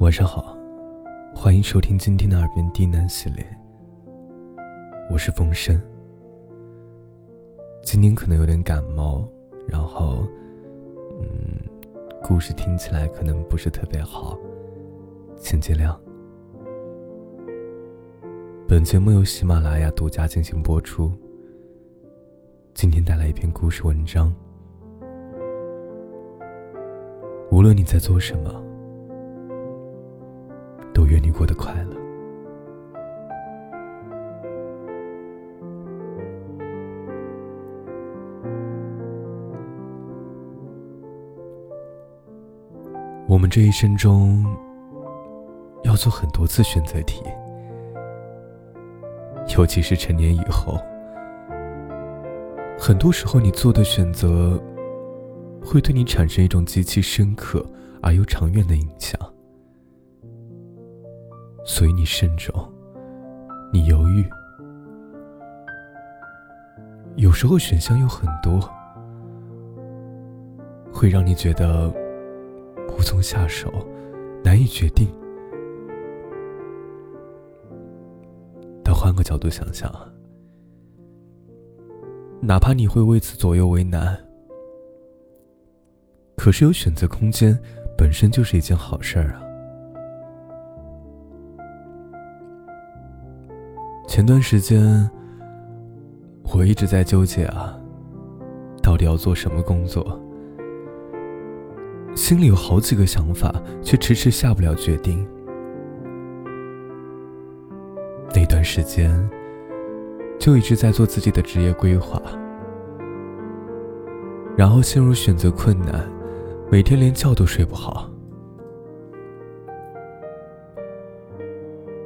[0.00, 0.56] 晚上好，
[1.34, 3.46] 欢迎收听今天的耳边低喃系列。
[5.10, 5.78] 我是风声。
[7.82, 9.28] 今天可能有点感冒，
[9.68, 10.26] 然后，
[11.20, 11.28] 嗯，
[12.22, 14.38] 故事听起来可能不是特别好，
[15.36, 15.94] 请见谅。
[18.66, 21.12] 本节目由喜马拉雅独家进行播出。
[22.72, 24.34] 今天带来一篇故事文章。
[27.52, 28.64] 无论你在做什么，
[31.10, 31.96] 愿你过得快乐。
[43.28, 44.44] 我们这一生中
[45.84, 47.22] 要做很多次选择题，
[49.56, 50.76] 尤其是成年以后，
[52.76, 54.60] 很多时候你做的选择
[55.62, 57.64] 会对你产生一种极其深刻
[58.02, 59.18] 而又长远的影响，
[61.72, 62.52] 所以你慎重，
[63.72, 64.28] 你犹豫，
[67.14, 68.68] 有时候选项有很多，
[70.92, 71.94] 会让你觉得。
[72.88, 73.70] 无从下手，
[74.42, 75.06] 难以决定。
[78.84, 79.90] 但换个角度想想，
[82.42, 84.18] 哪怕你会为此左右为难，
[86.36, 87.56] 可是有选择空间，
[87.96, 89.49] 本身就是一件好事儿啊。
[94.10, 95.08] 前段时间，
[96.52, 97.78] 我一直在纠结啊，
[98.82, 100.20] 到底要做什么工作。
[102.16, 105.24] 心里有好几个想法，却迟迟下不了决定。
[108.34, 109.30] 那段时间，
[110.40, 112.20] 就一直在做自己的职业规划，
[114.56, 116.04] 然后陷入选择困难，
[116.68, 118.10] 每天连觉都睡不好。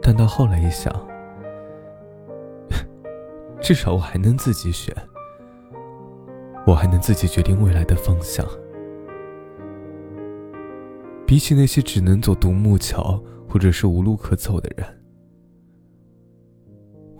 [0.00, 0.90] 但到后来一想，
[3.70, 4.92] 至少我还能自己选，
[6.66, 8.44] 我还能自己决定未来的方向。
[11.24, 14.84] 比起那些只能走独木桥或者是无路可走的人，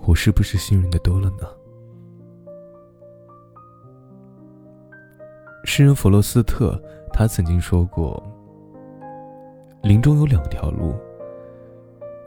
[0.03, 1.47] 我是不是幸运的多了呢？
[5.63, 6.77] 诗人弗罗斯特
[7.13, 8.21] 他曾经说过
[9.85, 10.97] ：“林中有两条路，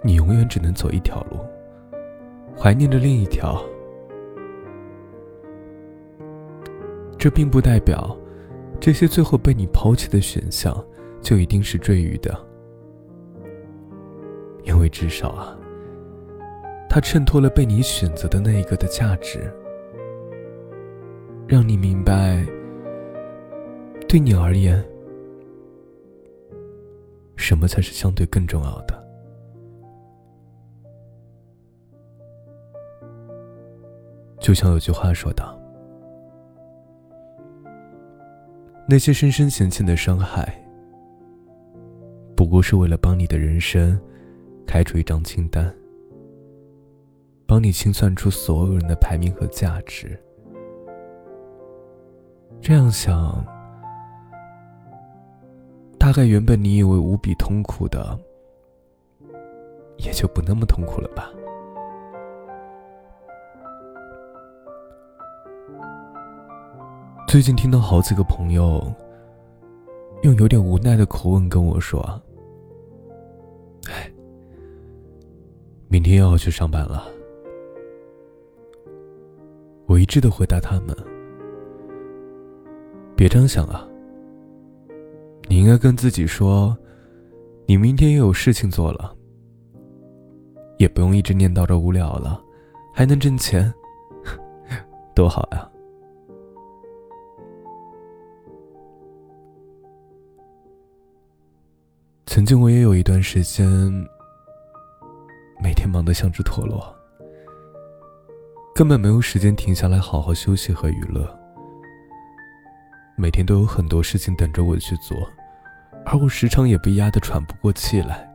[0.02, 1.40] 你永远只能走一条路，
[2.58, 3.62] 怀念着另一条。”
[7.23, 8.13] 这并不代表
[8.81, 10.75] 这些最后被你抛弃的选项。
[11.22, 12.38] 就一定是赘余的，
[14.66, 15.57] 因为至少啊，
[16.89, 19.50] 它衬托了被你选择的那一个的价值，
[21.47, 22.45] 让你明白，
[24.05, 24.84] 对你而言，
[27.38, 29.01] 什么才是相对更重要的。
[34.41, 35.57] 就像有句话说道
[38.88, 40.60] ：“那些深深浅浅的伤害。”
[42.36, 44.00] 不过是为了帮你的人生
[44.66, 45.74] 开出一张清单，
[47.46, 50.20] 帮你清算出所有人的排名和价值。
[52.60, 53.46] 这样想，
[55.98, 58.20] 大概原本你以为无比痛苦的，
[59.98, 61.30] 也就不那么痛苦了吧。
[67.34, 68.94] 最近听到好几个朋友
[70.22, 72.00] 用有点无奈的口吻跟我说。
[73.90, 74.08] 哎
[75.88, 77.08] 明天又要去上班了，
[79.88, 80.96] 我一致的回答他们
[83.18, 83.84] ：“别这样想啊，
[85.50, 86.78] 你应该跟自己说，
[87.66, 89.12] 你明天又有事情做了，
[90.78, 92.40] 也不用一直念叨着无聊了，
[92.94, 93.74] 还能挣钱，
[95.16, 95.68] 多好呀！”
[102.34, 103.64] 曾经我也有一段时间。
[105.62, 106.84] 每天忙得像只陀螺，
[108.74, 111.30] 根本没有时间停下来好好休息和娱乐。
[113.16, 115.16] 每天都有很多事情等着我去做，
[116.08, 118.28] 而我时常也被压得喘不过气来。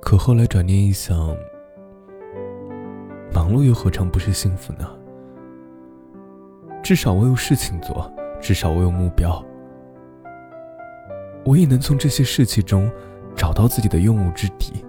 [0.00, 1.16] 可后来转念一想，
[3.32, 4.84] 忙碌又何尝不是幸福呢？
[6.82, 9.40] 至少我有事情做，至少我有目标，
[11.52, 12.90] 我也能从这些事情中。
[13.34, 14.84] 找到自己的用武之地。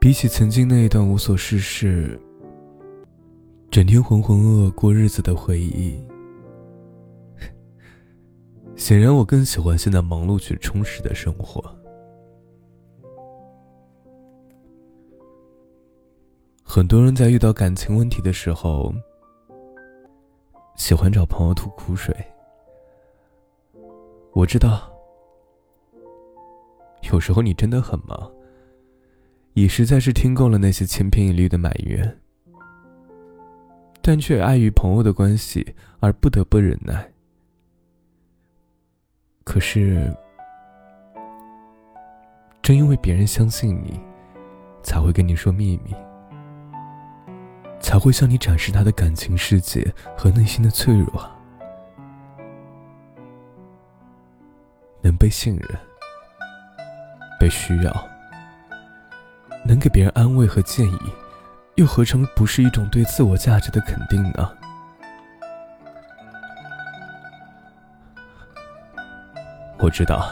[0.00, 2.20] 比起曾经那一段无所事事、
[3.70, 5.96] 整天浑浑噩噩过日子的回忆，
[8.74, 11.64] 显然，我更喜欢现在忙碌却充实的生活。
[16.64, 18.92] 很多人在遇到感情问题的时候，
[20.78, 22.16] 喜欢找朋友吐苦水。
[24.32, 24.88] 我知道，
[27.12, 28.30] 有时候你真的很忙，
[29.54, 32.18] 也实在是听够了那些千篇一律的埋怨，
[34.00, 37.12] 但却碍于朋友的关系而不得不忍耐。
[39.42, 40.16] 可是，
[42.62, 43.98] 正因为别人相信你，
[44.82, 45.92] 才会跟你说秘密，
[47.98, 51.28] 才会向你展示他的感情世界和内心的脆弱。
[55.02, 55.68] 能被信任、
[57.40, 58.08] 被需要，
[59.64, 60.98] 能给别人安慰和建议，
[61.74, 64.48] 又何尝不是一种对自我价值的肯定呢？
[69.80, 70.30] 我知道，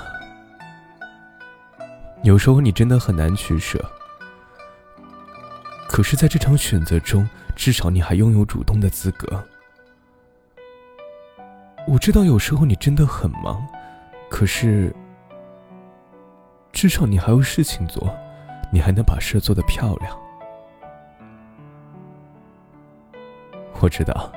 [2.23, 3.85] 有时候你真的很难取舍。
[5.89, 9.44] 可是，在这场选择中，至少你还拥有主动的资格。
[11.88, 13.67] 我知道，有时候你真的很忙，
[14.31, 14.94] 可是，
[16.70, 18.14] 至少你还有事情做，
[18.70, 20.17] 你还能把事做得漂亮。
[23.81, 24.31] 我知道，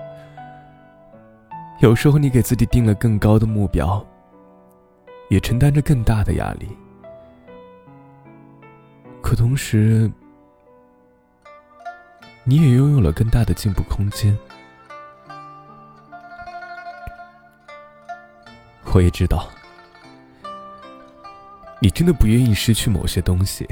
[1.80, 4.04] 有时候你给自己定了更高的目标。
[5.30, 6.68] 也承担着更大的压力，
[9.22, 10.12] 可同时，
[12.50, 14.36] 你也拥有了更大的进步空间。
[18.92, 19.48] 我也知道，
[21.80, 23.70] 你真的不愿意失去某些东西，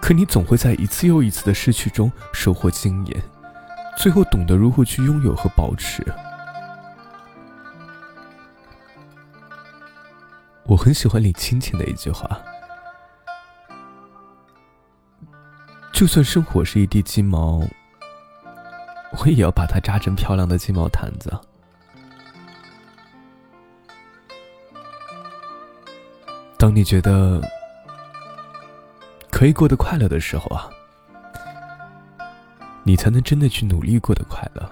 [0.00, 3.22] 可你总会在一次又一次的失去中收获经验，
[3.96, 6.04] 最后懂得如何去拥有和保持。
[10.64, 12.28] 我很喜欢李青青的一句话
[16.04, 17.66] ：“就算生活是一地鸡毛，
[19.18, 21.32] 我也要把它扎成漂亮的鸡毛毯子。”
[26.58, 27.40] 当你觉得
[29.30, 30.68] 可以过得快乐的时候啊，
[32.82, 34.70] 你才能真的去努力过得快乐。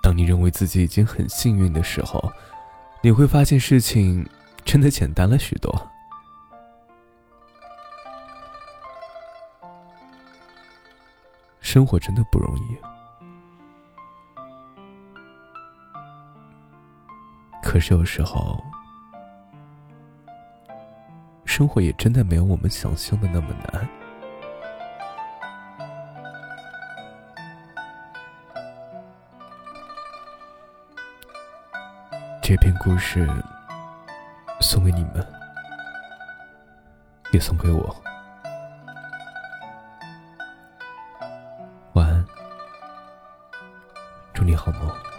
[0.00, 2.32] 当你认为自己已经很幸运的时候，
[3.02, 4.24] 你会发现事情
[4.64, 5.90] 真的简单了许多。
[11.66, 12.78] 生活真的不容易，
[17.60, 18.62] 可是有时候，
[21.44, 23.88] 生活也真的没有我们想象的那么难。
[32.40, 33.28] 这篇故事
[34.60, 35.26] 送给你们，
[37.32, 38.05] 也送给我。
[44.46, 45.15] 你好梦。